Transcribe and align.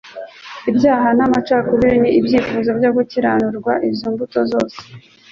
Ibyaha 0.69 1.07
n'amacakubiri 1.17 1.95
n'ibyifuzo 1.99 2.69
byo 2.79 2.89
gukiranirwa: 2.95 3.73
izo 3.89 4.07
mbuto 4.13 4.39
zose 4.51 4.77